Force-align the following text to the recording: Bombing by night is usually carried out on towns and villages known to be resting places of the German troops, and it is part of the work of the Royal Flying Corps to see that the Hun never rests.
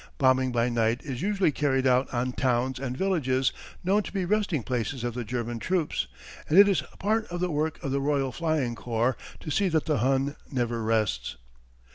Bombing 0.17 0.51
by 0.51 0.67
night 0.67 1.01
is 1.03 1.21
usually 1.21 1.51
carried 1.51 1.85
out 1.85 2.11
on 2.11 2.31
towns 2.31 2.79
and 2.79 2.97
villages 2.97 3.53
known 3.83 4.01
to 4.01 4.11
be 4.11 4.25
resting 4.25 4.63
places 4.63 5.03
of 5.03 5.13
the 5.13 5.23
German 5.23 5.59
troops, 5.59 6.07
and 6.49 6.57
it 6.57 6.67
is 6.67 6.81
part 6.97 7.27
of 7.27 7.39
the 7.39 7.51
work 7.51 7.77
of 7.83 7.91
the 7.91 8.01
Royal 8.01 8.31
Flying 8.31 8.73
Corps 8.73 9.15
to 9.41 9.51
see 9.51 9.69
that 9.69 9.85
the 9.85 9.99
Hun 9.99 10.35
never 10.51 10.81
rests. 10.81 11.35